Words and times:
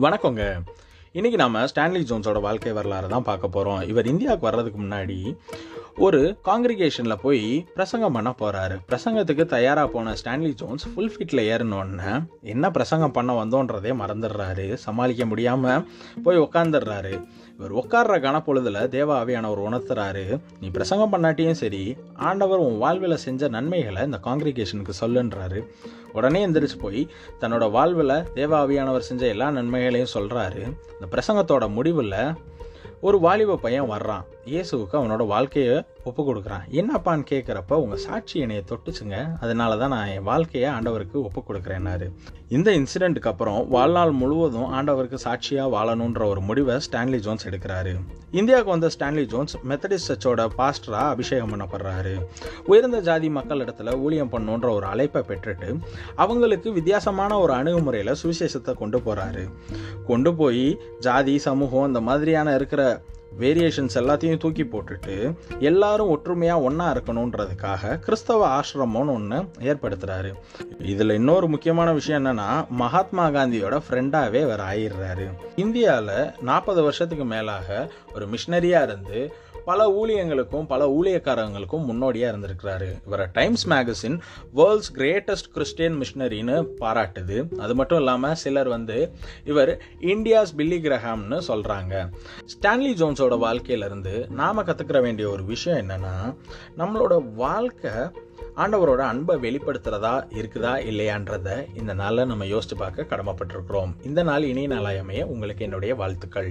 வணக்கங்க. 0.00 0.62
இன்றைக்கி 1.14 1.34
நம்ம 1.34 1.64
ஸ்டான்லி 1.64 2.00
ஜோன்ஸோட 2.08 2.40
வாழ்க்கை 2.40 2.72
வரலாறு 2.72 3.08
தான் 3.08 3.22
பார்க்க 3.22 3.48
போகிறோம் 3.48 3.80
இவர் 3.80 4.06
இந்தியாவுக்கு 4.06 4.46
வர்றதுக்கு 4.46 4.82
முன்னாடி 4.82 5.36
ஒரு 5.98 6.36
காங்கிரிகேஷன்ல 6.44 7.14
போய் 7.22 7.66
பிரசங்கம் 7.74 8.12
பண்ண 8.12 8.34
போறாரு. 8.38 8.76
பிரசங்கத்துக்கு 8.88 9.44
தயாரா 9.44 9.86
போன 9.86 10.14
ஸ்டான்லி 10.24 10.52
ஜோன்ஸ் 10.54 10.86
ஃபுல் 10.94 11.12
ஃபீட்ல 11.14 11.40
ஏறினோடனே 11.52 12.28
என்ன 12.42 12.70
பிரசங்கம் 12.70 13.10
பண்ண 13.10 13.44
வந்தோன்றதே 13.44 13.92
மறந்துடுறாரு. 14.02 14.74
சமாளிக்க 14.74 15.24
முடியாம 15.24 15.84
போய் 16.22 16.38
உட்காந்துடுறாரு 16.38 17.24
இவர் 17.58 17.74
உட்கார்ற 17.74 18.14
கனப்பொழுதுல 18.20 18.88
தேவ 18.88 19.24
ஆவியானவர் 19.24 19.64
உணர்த்துறாரு. 19.68 20.40
நீ 20.60 20.68
பிரசங்கம் 20.68 21.12
பண்ணாட்டியும் 21.12 21.58
சரி 21.62 21.96
ஆண்டவர் 22.14 22.58
உன் 22.58 22.78
வாழ்வில் 22.78 23.16
செஞ்ச 23.16 23.48
நன்மைகளை 23.48 24.02
இந்த 24.02 24.18
காங்கிரிகேஷனுக்கு 24.24 24.92
சொல்லுன்றாரு. 25.00 25.66
உடனே 26.12 26.46
எந்திரிச்சு 26.46 26.78
போய் 26.80 27.08
தன்னோட 27.40 27.70
வாழ்வில் 27.70 28.08
தேவாவியானவர் 28.08 29.08
செஞ்ச 29.10 29.26
எல்லா 29.26 29.50
நன்மைகளையும் 29.50 30.14
சொல்கிறாரு 30.14 30.62
இந்த 31.00 31.06
பிரசங்கத்தோட 31.10 31.68
முடிவில் 31.68 32.34
ஒரு 33.06 33.16
வாலிப 33.24 33.56
பையன் 33.62 33.88
வர்றான். 33.92 34.24
இயேசுவுக்கு 34.50 34.94
அவனோட 34.98 35.22
வாழ்க்கையை 35.32 35.74
ஒப்பு 36.08 36.22
கொடுக்குறான் 36.26 36.64
என்னப்பான்னு 36.80 37.24
கேட்குறப்ப 37.30 37.78
உங்கள் 37.82 38.02
சாட்சி 38.04 38.36
என்னையை 38.44 38.62
தொட்டுச்சுங்க. 38.70 39.16
அதனால 39.44 39.76
தான் 39.80 39.92
நான் 39.94 40.12
என் 40.14 40.28
வாழ்க்கையை 40.28 40.68
ஆண்டவருக்கு 40.76 41.16
ஒப்பு 41.26 41.40
கொடுக்குறேன்னாரு 41.48 42.06
இந்த 42.56 42.70
இன்சிடெண்ட்டுக்கு 42.78 43.30
அப்புறம் 43.32 43.60
வாழ்நாள் 43.74 44.12
முழுவதும் 44.20 44.70
ஆண்டவருக்கு 44.78 45.18
சாட்சியாக 45.24 45.72
வாழணுன்ற 45.74 46.22
ஒரு 46.32 46.40
முடிவை 46.48 46.74
ஸ்டான்லி 46.86 47.20
ஜோன்ஸ் 47.26 47.46
எடுக்கிறாரு. 47.50 47.92
இந்தியாவுக்கு 48.40 48.74
வந்த 48.74 48.88
ஸ்டான்லி 48.94 49.24
ஜோன்ஸ் 49.32 49.56
மெத்தடிஸ்ட் 49.70 50.08
சர்ச்சோட 50.10 50.42
பாஸ்டராக 50.58 51.12
அபிஷேகம் 51.14 51.52
பண்ணப்படுறாரு. 51.52 52.14
உயர்ந்த 52.72 53.00
ஜாதி 53.08 53.30
மக்கள் 53.38 53.62
இடத்துல 53.64 53.96
ஊழியம் 54.04 54.32
பண்ணுன்ற 54.34 54.70
ஒரு 54.78 54.86
அழைப்பை 54.92 55.22
பெற்றுட்டு 55.30 55.70
அவங்களுக்கு 56.24 56.70
வித்தியாசமான 56.78 57.38
ஒரு 57.44 57.54
அணுகுமுறையில் 57.60 58.18
சுவிசேஷத்தை 58.22 58.74
கொண்டு 58.82 59.00
போகிறாரு 59.06 59.44
கொண்டு 60.10 60.32
போய் 60.42 60.66
ஜாதி 61.08 61.36
சமூகம் 61.48 61.88
இந்த 61.90 62.02
மாதிரியான 62.08 62.54
இருக்கிற 62.58 62.82
வேரியேஷன்ஸ் 63.38 63.94
எல்லாத்தையும் 63.94 64.38
தூக்கி 64.38 64.62
போட்டுட்டு 64.62 65.14
எல்லாரும் 65.58 66.08
ஒற்றுமையாக 66.08 66.60
ஒன்றா 66.60 66.92
இருக்கணுன்றதுக்காக 66.92 67.98
கிறிஸ்தவ 67.98 68.60
ஆசிரமம்னு 68.60 69.14
ஒன்று 69.14 69.38
ஏற்படுத்துகிறாரு 69.60 70.32
இதில் 70.78 71.10
இன்னொரு 71.10 71.48
முக்கியமான 71.48 71.92
விஷயம் 71.92 72.24
என்னன்னா 72.24 72.68
மகாத்மா 72.68 73.28
காந்தியோட 73.28 73.80
ஃப்ரெண்டாகவே 73.88 74.42
அவர் 74.42 74.60
ஆயிடுறாரு. 74.60 75.26
இந்தியாவில் 75.56 76.30
நாற்பது 76.40 76.82
வருஷத்துக்கு 76.82 77.24
மேலாக 77.24 77.92
ஒரு 78.14 78.28
மிஷினரியாக 78.28 78.82
இருந்து 78.82 79.32
பல 79.64 79.88
ஊழியங்களுக்கும் 80.00 80.66
பல 80.66 80.86
ஊழியக்காரங்களுக்கும் 80.88 81.84
முன்னோடியாக 81.84 82.36
இருந்திருக்கிறாரு. 82.36 82.88
இவரை 83.06 83.26
Times 83.32 83.68
magazine 83.68 84.18
world's 84.54 84.92
greatest 84.94 85.50
Christian 85.52 86.00
மிஷினரின்னு 86.00 86.56
பாராட்டுது. 86.80 87.38
அது 87.58 87.74
மட்டும் 87.74 87.98
இல்லாமல் 87.98 88.34
சிலர் 88.34 88.68
வந்து 88.68 89.10
இவர் 89.44 89.72
இந்தியாஸ் 90.00 90.54
பில்லி 90.56 90.80
கிரஹாம்னு 90.80 91.40
சொல்கிறாங்க 91.48 91.94
ஸ்டான்லி 92.54 92.92
ஜோன்ஸோட 93.00 93.36
வாழ்க்கையிலேருந்து 93.46 94.28
நாம் 94.30 94.66
கற்றுக்கிற 94.66 95.00
வேண்டிய 95.02 95.28
ஒரு 95.28 95.44
விஷயம் 95.44 95.88
என்னென்னா 95.88 96.16
நம்மளோட 96.78 97.34
வாழ்க்கை 97.34 97.90
ஆண்டவரோட 98.56 99.02
அன்பை 99.10 99.36
வெளிப்படுத்துறதா 99.36 100.14
இருக்குதா 100.40 100.72
இல்லையான்றத 100.90 101.78
இந்த 101.78 101.94
நாளில் 101.94 102.26
நம்ம 102.26 102.44
யோசிச்சு 102.44 102.76
பார்க்க 102.76 103.06
கடமைப்பட்டிருக்கிறோம். 103.10 103.92
இந்த 104.04 104.22
நாள் 104.22 104.42
இணைய 104.42 104.68
நாளாயமைய 104.68 105.22
உங்களுக்கு 105.24 105.64
என்னுடைய 105.64 105.94
வாழ்த்துக்கள். 105.94 106.50